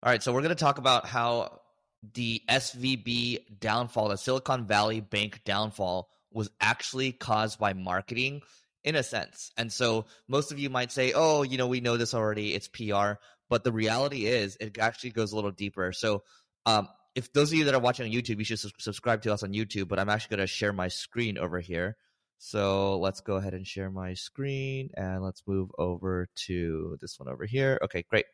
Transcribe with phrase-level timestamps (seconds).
[0.00, 1.60] All right, so we're going to talk about how
[2.14, 8.42] the SVB downfall, the Silicon Valley Bank downfall, was actually caused by marketing
[8.84, 9.50] in a sense.
[9.56, 12.68] And so most of you might say, oh, you know, we know this already, it's
[12.68, 13.14] PR.
[13.50, 15.92] But the reality is, it actually goes a little deeper.
[15.92, 16.22] So,
[16.64, 19.32] um, if those of you that are watching on YouTube, you should su- subscribe to
[19.32, 19.88] us on YouTube.
[19.88, 21.96] But I'm actually going to share my screen over here.
[22.38, 27.28] So let's go ahead and share my screen and let's move over to this one
[27.28, 27.80] over here.
[27.82, 28.26] Okay, great.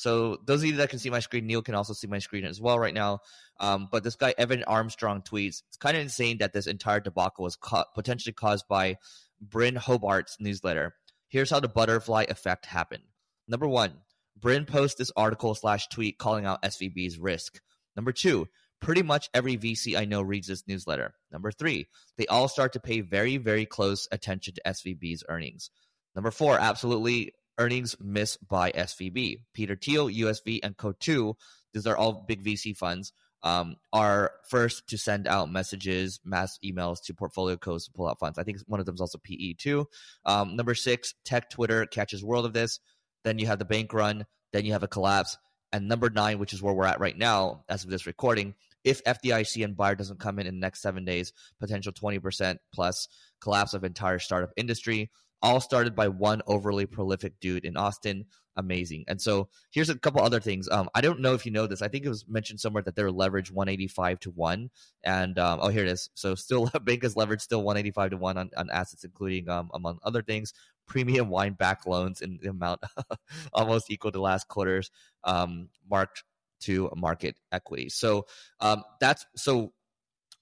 [0.00, 2.46] So those of you that can see my screen, Neil can also see my screen
[2.46, 3.18] as well right now.
[3.58, 7.44] Um, but this guy Evan Armstrong tweets, "It's kind of insane that this entire debacle
[7.44, 8.96] was ca- potentially caused by
[9.42, 10.94] Byrne Hobart's newsletter.
[11.28, 13.02] Here's how the butterfly effect happened.
[13.46, 14.00] Number one,
[14.40, 17.60] Byrne posts this article slash tweet calling out SVB's risk.
[17.94, 18.48] Number two,
[18.80, 21.12] pretty much every VC I know reads this newsletter.
[21.30, 25.68] Number three, they all start to pay very, very close attention to SVB's earnings.
[26.14, 29.42] Number four, absolutely earnings miss by SVB.
[29.52, 31.34] Peter Thiel, USV, and Coatue,
[31.74, 33.12] these are all big VC funds,
[33.42, 38.18] um, are first to send out messages, mass emails to portfolio codes to pull out
[38.18, 38.38] funds.
[38.38, 39.86] I think one of them is also PE too.
[40.24, 42.80] Um, number six, tech Twitter catches world of this.
[43.24, 44.24] Then you have the bank run.
[44.52, 45.36] Then you have a collapse.
[45.72, 49.04] And number nine, which is where we're at right now, as of this recording, if
[49.04, 53.08] FDIC and Buyer doesn't come in in the next seven days, potential 20% plus
[53.40, 55.10] collapse of entire startup industry
[55.42, 58.26] all started by one overly prolific dude in Austin.
[58.56, 59.04] Amazing.
[59.08, 60.68] And so here's a couple other things.
[60.68, 61.82] Um, I don't know if you know this.
[61.82, 64.70] I think it was mentioned somewhere that they're leveraged 185 to 1.
[65.04, 66.10] And um, oh, here it is.
[66.14, 69.98] So still, bank is leveraged still 185 to 1 on, on assets, including, um, among
[70.02, 70.52] other things,
[70.86, 72.80] premium wine back loans in the amount
[73.52, 74.90] almost equal to last quarter's
[75.24, 76.24] um, marked
[76.60, 77.88] to market equity.
[77.88, 78.26] So
[78.58, 79.72] um, that's so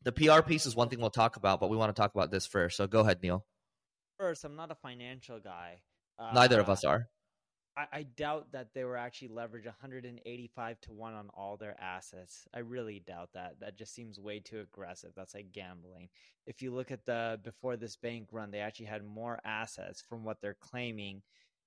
[0.03, 2.31] the PR piece is one thing we'll talk about, but we want to talk about
[2.31, 2.77] this first.
[2.77, 3.45] So go ahead, Neil
[4.19, 5.81] first, I'm not a financial guy.
[6.19, 7.09] Uh, Neither of us are.
[7.77, 12.49] I, I, doubt that they were actually leveraged 185 to 1 on all their assets.
[12.53, 13.55] I really doubt that.
[13.61, 15.13] That just seems way too aggressive.
[15.15, 16.09] That's like gambling.
[16.47, 20.25] If you look at the before this bank run, they actually had more assets from
[20.25, 21.23] what they're claiming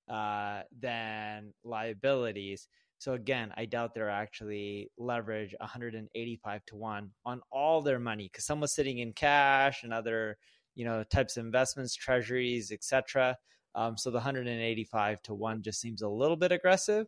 [0.10, 2.68] uh, than liabilities.
[2.98, 8.46] So again, I doubt they're actually leverage 185 to 1 on all their money because
[8.46, 10.38] some was sitting in cash and other
[10.76, 13.38] you know types of investments, treasuries, etc.
[13.76, 17.08] Um, so the 185 to one just seems a little bit aggressive.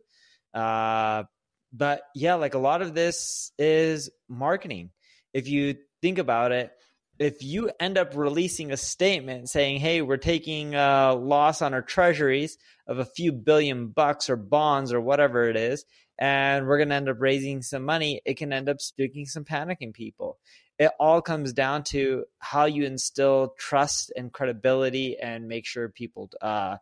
[0.52, 1.24] Uh,
[1.72, 4.90] but yeah, like a lot of this is marketing.
[5.32, 6.70] If you think about it,
[7.18, 11.82] if you end up releasing a statement saying, "Hey, we're taking a loss on our
[11.82, 15.84] treasuries of a few billion bucks or bonds or whatever it is,
[16.18, 19.44] and we're going to end up raising some money," it can end up spooking some
[19.44, 20.38] panic in people
[20.76, 26.28] it all comes down to how you instill trust and credibility and make sure people
[26.40, 26.76] uh,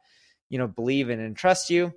[0.48, 1.92] you know believe in and trust you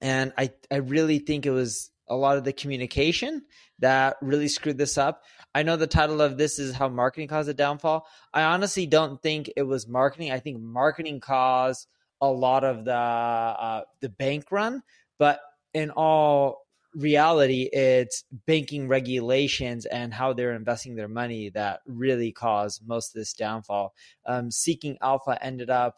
[0.00, 3.42] and I I really think it was a lot of the communication
[3.78, 5.22] that really screwed this up.
[5.54, 8.06] I know the title of this is how marketing caused a downfall.
[8.32, 10.30] I honestly don't think it was marketing.
[10.30, 11.88] I think marketing caused
[12.20, 14.82] a lot of the uh, the bank run,
[15.18, 15.40] but
[15.74, 22.86] in all reality, it's banking regulations and how they're investing their money that really caused
[22.86, 23.94] most of this downfall.
[24.26, 25.96] Um, Seeking Alpha ended up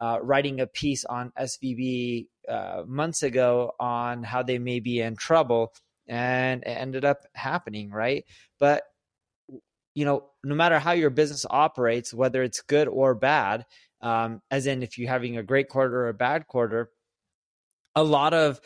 [0.00, 5.16] uh, writing a piece on SVB uh, months ago on how they may be in
[5.16, 5.72] trouble,
[6.06, 8.24] and it ended up happening, right?
[8.58, 8.82] But
[9.94, 13.64] you know, no matter how your business operates, whether it's good or bad,
[14.00, 16.90] um, as in if you're having a great quarter or a bad quarter,
[17.94, 18.60] a lot of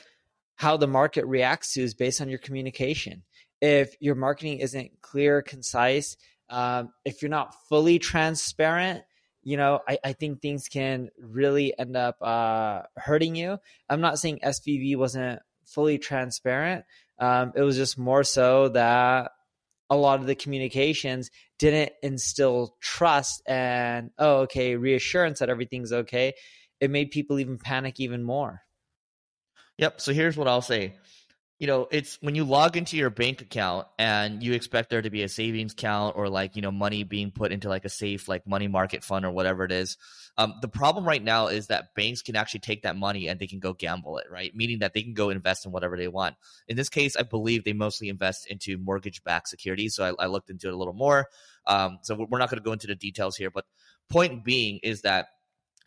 [0.56, 3.22] how the market reacts to is based on your communication.
[3.60, 6.16] If your marketing isn't clear, concise,
[6.50, 9.02] um, if you're not fully transparent,
[9.42, 13.58] you know, I, I think things can really end up uh, hurting you.
[13.88, 16.84] I'm not saying SVB wasn't fully transparent.
[17.18, 19.32] Um, it was just more so that
[19.90, 26.34] a lot of the communications didn't instill trust and, oh, okay, reassurance that everything's okay.
[26.80, 28.62] It made people even panic even more.
[29.78, 30.00] Yep.
[30.00, 30.94] So here's what I'll say.
[31.58, 35.10] You know, it's when you log into your bank account and you expect there to
[35.10, 38.28] be a savings account or like, you know, money being put into like a safe,
[38.28, 39.96] like money market fund or whatever it is.
[40.36, 43.48] Um, the problem right now is that banks can actually take that money and they
[43.48, 44.54] can go gamble it, right?
[44.54, 46.36] Meaning that they can go invest in whatever they want.
[46.68, 49.96] In this case, I believe they mostly invest into mortgage backed securities.
[49.96, 51.26] So I, I, looked into it a little more.
[51.66, 53.64] Um, so we're not going to go into the details here, but
[54.08, 55.26] point being is that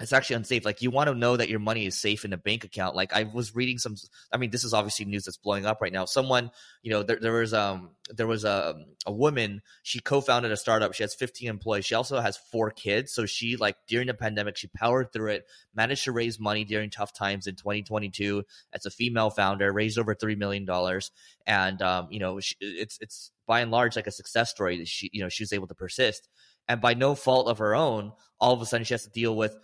[0.01, 0.65] it's actually unsafe.
[0.65, 2.95] Like you want to know that your money is safe in a bank account.
[2.95, 3.95] Like I was reading some.
[4.31, 6.06] I mean, this is obviously news that's blowing up right now.
[6.06, 6.51] Someone,
[6.81, 8.75] you know, there, there was um there was a
[9.06, 9.62] a woman.
[9.83, 10.94] She co-founded a startup.
[10.94, 11.86] She has 15 employees.
[11.86, 13.13] She also has four kids.
[13.13, 15.45] So she like during the pandemic, she powered through it,
[15.75, 18.44] managed to raise money during tough times in 2022.
[18.74, 21.12] As a female founder, raised over three million dollars,
[21.45, 24.77] and um you know she, it's it's by and large like a success story.
[24.77, 26.27] That she you know she was able to persist,
[26.68, 29.36] and by no fault of her own, all of a sudden she has to deal
[29.36, 29.56] with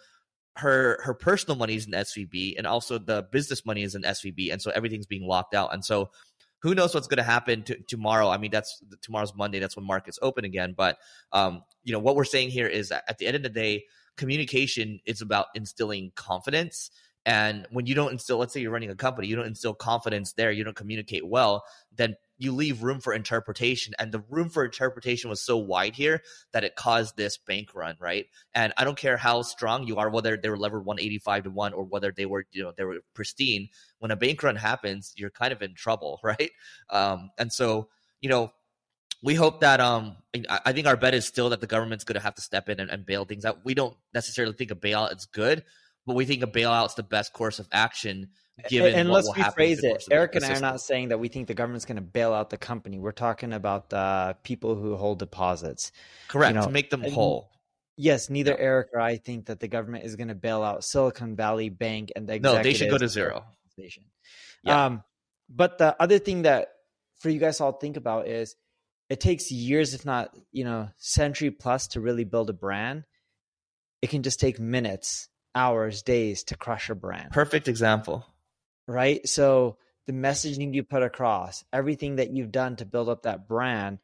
[0.58, 4.52] her her personal money is in SVB and also the business money is in SVB
[4.52, 5.74] and so everything's being locked out.
[5.74, 6.10] And so
[6.64, 8.30] who knows what's going to happen to, tomorrow.
[8.30, 10.74] I mean that's tomorrow's Monday that's when markets open again.
[10.76, 10.98] But
[11.32, 13.86] um you know what we're saying here is at the end of the day
[14.18, 16.90] communication is about instilling confidence.
[17.26, 20.34] And when you don't instill let's say you're running a company you don't instill confidence
[20.34, 21.64] there you don't communicate well
[21.96, 26.22] then you leave room for interpretation and the room for interpretation was so wide here
[26.54, 30.10] that it caused this bank run right and i don't care how strong you are
[30.10, 32.98] whether they were levered 185 to 1 or whether they were you know they were
[33.14, 33.70] pristine
[34.00, 36.52] when a bank run happens you're kind of in trouble right
[36.90, 37.90] um, and so
[38.22, 38.52] you know
[39.24, 40.18] we hope that um
[40.50, 42.80] I think our bet is still that the government's going to have to step in
[42.80, 43.66] and, and bail things out.
[43.66, 45.64] We don't necessarily think a bailout is good,
[46.06, 48.30] but we think a bailout's the best course of action
[48.70, 50.06] given and, let's rephrase it.
[50.12, 52.50] Eric and I are not saying that we think the government's going to bail out
[52.50, 53.00] the company.
[53.00, 55.92] We're talking about uh, people who hold deposits.
[56.28, 56.56] Correct.
[56.56, 57.52] You know, to make them whole.
[57.96, 58.66] Yes, neither yeah.
[58.66, 62.12] Eric or I think that the government is going to bail out Silicon Valley Bank
[62.16, 63.46] and the no, they should go to zero.
[64.64, 64.86] Yeah.
[64.86, 65.04] Um,
[65.50, 66.70] but the other thing that
[67.20, 68.56] for you guys all think about is
[69.10, 73.04] it takes years, if not you know, century plus to really build a brand.
[74.02, 77.32] It can just take minutes, hours, days to crush a brand.
[77.32, 78.26] Perfect example
[78.88, 79.28] right?
[79.28, 84.00] So the messaging you put across, everything that you've done to build up that brand,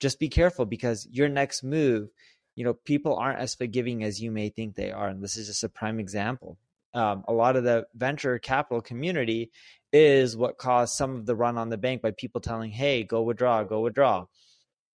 [0.00, 2.08] just be careful because your next move,
[2.56, 5.08] you know, people aren't as forgiving as you may think they are.
[5.08, 6.58] And this is just a prime example.
[6.92, 9.50] Um, a lot of the venture capital community
[9.92, 13.22] is what caused some of the run on the bank by people telling, "Hey, go
[13.22, 14.26] withdraw, go withdraw."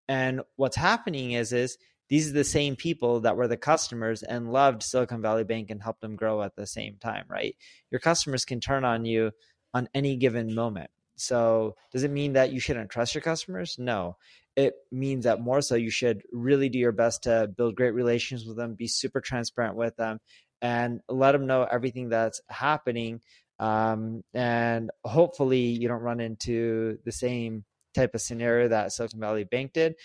[0.08, 1.78] And what's happening is is
[2.10, 5.82] these are the same people that were the customers and loved Silicon Valley Bank and
[5.82, 7.56] helped them grow at the same time, right?
[7.92, 9.32] Your customers can turn on you
[9.74, 10.90] on any given moment.
[11.16, 13.76] So, does it mean that you shouldn't trust your customers?
[13.78, 14.18] No.
[14.56, 18.46] It means that more so you should really do your best to build great relations
[18.46, 20.20] with them, be super transparent with them,
[20.62, 23.22] and let them know everything that's happening.
[23.60, 29.44] Um, and hopefully, you don't run into the same type of scenario that Silicon Valley
[29.44, 29.96] Bank did.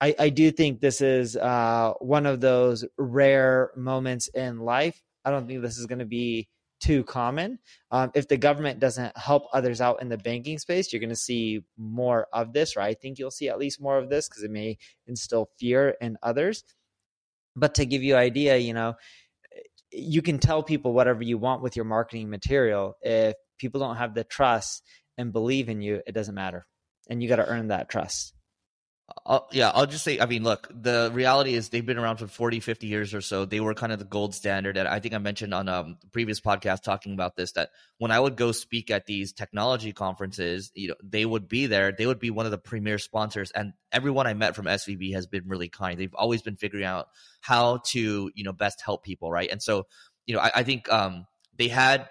[0.00, 5.02] I, I do think this is uh, one of those rare moments in life.
[5.24, 6.48] I don't think this is going to be
[6.80, 7.58] too common.
[7.90, 11.16] Um, if the government doesn't help others out in the banking space, you're going to
[11.16, 14.44] see more of this, or I think you'll see at least more of this because
[14.44, 16.62] it may instill fear in others.
[17.56, 18.94] But to give you an idea, you know,
[19.90, 22.94] you can tell people whatever you want with your marketing material.
[23.02, 24.82] If people don't have the trust
[25.16, 26.66] and believe in you, it doesn't matter.
[27.10, 28.34] And you got to earn that trust.
[29.28, 32.26] I'll, yeah, I'll just say, I mean, look, the reality is they've been around for
[32.26, 33.44] 40, 50 years or so.
[33.44, 34.78] They were kind of the gold standard.
[34.78, 37.68] And I think I mentioned on a um, previous podcast talking about this that
[37.98, 41.92] when I would go speak at these technology conferences, you know, they would be there.
[41.92, 43.50] They would be one of the premier sponsors.
[43.50, 46.00] And everyone I met from SVB has been really kind.
[46.00, 47.08] They've always been figuring out
[47.42, 49.30] how to, you know, best help people.
[49.30, 49.50] Right.
[49.50, 49.88] And so,
[50.24, 52.08] you know, I, I think um, they had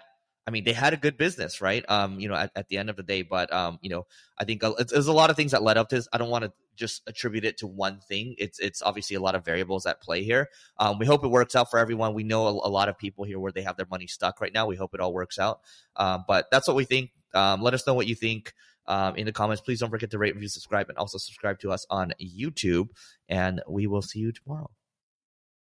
[0.48, 1.84] I mean, they had a good business, right?
[1.90, 4.06] Um, you know, at, at the end of the day, but um, you know,
[4.38, 6.08] I think there's a lot of things that led up to this.
[6.10, 8.34] I don't want to just attribute it to one thing.
[8.38, 10.48] It's it's obviously a lot of variables at play here.
[10.78, 12.14] Um, we hope it works out for everyone.
[12.14, 14.52] We know a, a, lot of people here where they have their money stuck right
[14.54, 14.66] now.
[14.66, 15.60] We hope it all works out.
[15.96, 17.10] Um, but that's what we think.
[17.34, 18.54] Um, let us know what you think.
[18.86, 21.72] Um, in the comments, please don't forget to rate, review, subscribe, and also subscribe to
[21.72, 22.88] us on YouTube.
[23.28, 24.70] And we will see you tomorrow.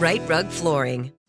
[0.00, 1.19] Rite Rug Flooring.